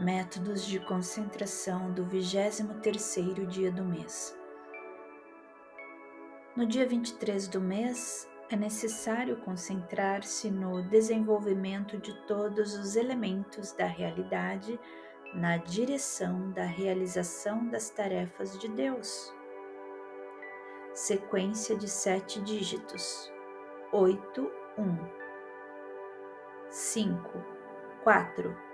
[0.00, 4.36] Métodos de concentração do 23º dia do mês.
[6.56, 13.86] No dia 23 do mês, é necessário concentrar-se no desenvolvimento de todos os elementos da
[13.86, 14.80] realidade
[15.32, 19.32] na direção da realização das tarefas de Deus.
[20.92, 23.32] Sequência de sete dígitos:
[23.92, 24.98] 8, 1,
[26.68, 27.44] 5,
[28.02, 28.73] 4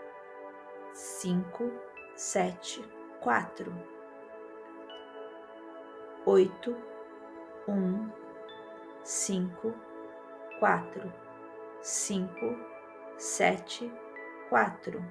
[0.93, 1.71] cinco,
[2.17, 2.83] sete,
[3.21, 3.73] quatro,
[6.27, 6.77] oito,
[7.69, 8.11] um,
[9.05, 9.75] cinco,
[10.59, 11.13] quatro,
[11.81, 12.57] cinco,
[13.17, 13.91] sete,
[14.49, 15.03] quatro,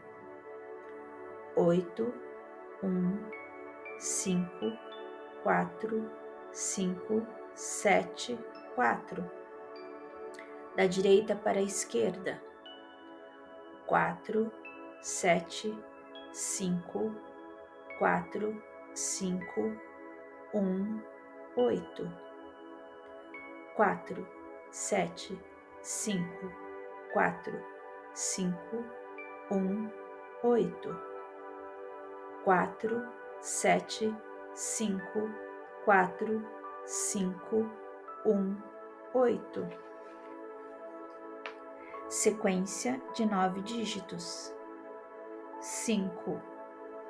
[1.55, 2.13] oito,
[2.83, 3.17] um,
[3.97, 4.77] cinco,
[5.43, 6.09] quatro,
[6.51, 7.25] cinco,
[7.55, 8.37] sete,
[8.75, 9.29] quatro.
[10.75, 12.41] Da direita para a esquerda,
[13.85, 14.51] quatro,
[15.01, 15.77] sete,
[16.33, 17.15] cinco,
[17.97, 18.61] quatro,
[18.93, 19.77] cinco,
[20.53, 21.01] um,
[21.55, 22.11] oito,
[23.75, 24.27] quatro,
[24.71, 25.39] sete,
[25.81, 26.51] cinco,
[27.13, 27.53] quatro,
[28.13, 28.83] cinco,
[29.49, 29.89] um,
[30.43, 30.95] oito,
[32.43, 33.07] quatro,
[33.39, 34.13] sete,
[34.53, 35.29] cinco,
[35.85, 36.45] quatro,
[36.85, 37.69] cinco,
[38.25, 38.55] um,
[39.13, 39.65] oito.
[42.09, 44.58] Sequência de nove dígitos
[45.61, 46.41] cinco,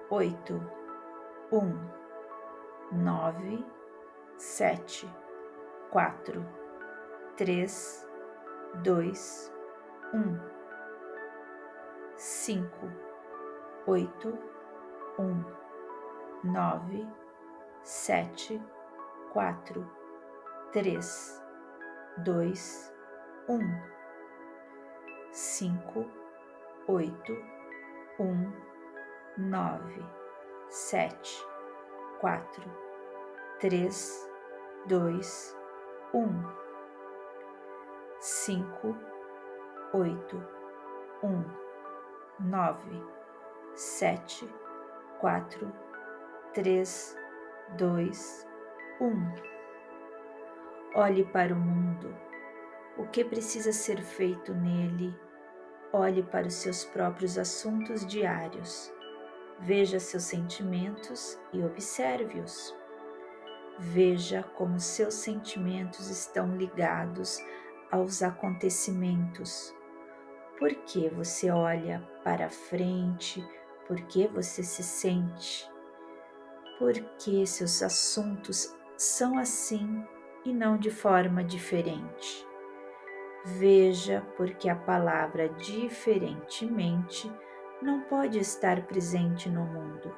[0.09, 0.59] oito,
[1.51, 1.77] um,
[2.91, 3.63] nove,
[4.37, 5.07] sete,
[5.91, 6.43] quatro,
[7.37, 8.07] três,
[8.81, 9.53] dois,
[10.15, 10.39] um,
[12.15, 12.91] cinco,
[13.85, 14.35] oito,
[15.19, 15.43] um,
[16.43, 17.07] nove,
[17.83, 18.59] sete,
[19.31, 19.87] quatro,
[20.71, 21.39] três,
[22.17, 22.91] dois,
[23.47, 23.61] um,
[25.31, 26.03] cinco,
[26.87, 27.58] oito
[28.19, 28.51] um,
[29.37, 30.05] nove,
[30.67, 31.45] sete,
[32.19, 32.63] quatro,
[33.59, 34.29] três,
[34.85, 35.57] dois,
[36.13, 36.43] um,
[38.19, 38.95] cinco,
[39.93, 40.43] oito,
[41.23, 41.43] um,
[42.39, 43.01] nove,
[43.73, 44.47] sete,
[45.19, 45.71] quatro,
[46.53, 47.15] três,
[47.77, 48.45] dois,
[48.99, 49.49] um.
[50.95, 52.13] Olhe para o mundo,
[52.97, 55.17] o que precisa ser feito nele
[55.91, 58.93] Olhe para os seus próprios assuntos diários.
[59.59, 62.75] Veja seus sentimentos e observe-os.
[63.79, 67.43] Veja como seus sentimentos estão ligados
[67.91, 69.73] aos acontecimentos.
[70.59, 73.43] Por que você olha para frente?
[73.87, 75.67] Por que você se sente?
[76.77, 80.05] Por que seus assuntos são assim
[80.45, 82.48] e não de forma diferente?
[83.45, 87.31] Veja, porque a palavra diferentemente
[87.81, 90.15] não pode estar presente no mundo.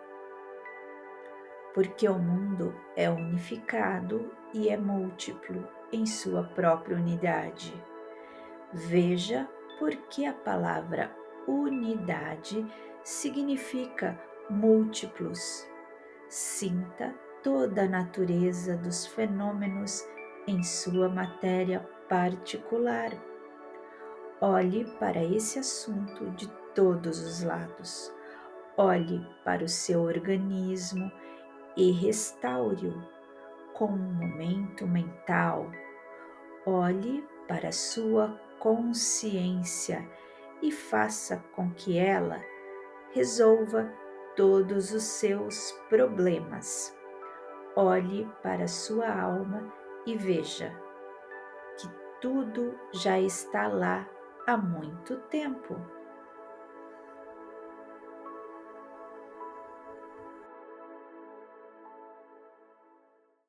[1.74, 7.74] Porque o mundo é unificado e é múltiplo em sua própria unidade.
[8.74, 11.16] Veja, porque a palavra
[11.48, 12.66] unidade
[13.04, 15.68] significa múltiplos.
[16.28, 20.04] Sinta toda a natureza dos fenômenos
[20.48, 23.14] em sua matéria particular.
[24.42, 26.46] Olhe para esse assunto de
[26.76, 28.14] todos os lados.
[28.76, 31.10] Olhe para o seu organismo
[31.78, 33.02] e restaure-o
[33.74, 35.72] com um momento mental.
[36.66, 40.06] Olhe para a sua consciência
[40.62, 42.44] e faça com que ela
[43.14, 43.90] resolva
[44.36, 46.94] todos os seus problemas.
[47.74, 49.74] Olhe para a sua alma
[50.06, 50.78] e veja
[52.22, 54.08] tudo já está lá
[54.48, 55.76] há muito tempo.